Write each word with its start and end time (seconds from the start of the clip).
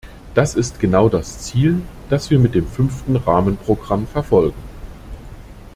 Das 0.33 0.55
ist 0.55 0.79
genau 0.79 1.09
das 1.09 1.37
Ziel, 1.43 1.79
das 2.09 2.31
wir 2.31 2.39
mit 2.39 2.55
dem 2.55 2.65
Fünften 2.65 3.15
Rahmenprogramm 3.17 4.07
verfolgen. 4.07 4.57